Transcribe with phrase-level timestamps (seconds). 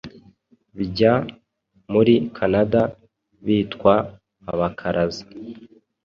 [0.77, 1.13] Bjya
[1.93, 2.81] muri Canada
[3.45, 3.95] bitwa
[4.51, 5.23] Abakaraza,